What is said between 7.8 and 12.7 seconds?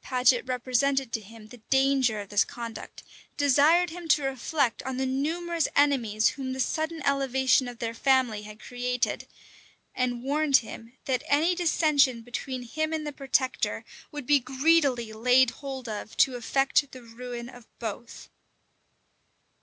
their family had created; and warned him, that any dissension between